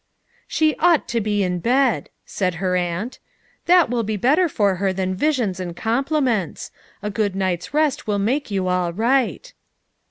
"She 0.47 0.73
ought 0.79 1.07
to 1.09 1.21
be 1.21 1.43
in 1.43 1.59
bed," 1.59 2.09
said 2.25 2.55
her 2.55 2.75
aunt. 2.75 3.19
"That 3.67 3.87
will 3.91 4.01
be 4.01 4.17
better 4.17 4.49
for 4.49 4.77
her 4.77 4.91
than 4.91 5.13
visions 5.13 5.59
and 5.59 5.75
compliments. 5.75 6.71
A 7.03 7.11
good 7.11 7.35
night's 7.35 7.71
rest 7.71 8.07
will 8.07 8.17
make 8.17 8.49
you 8.49 8.67
all 8.67 8.91
right." 8.91 9.53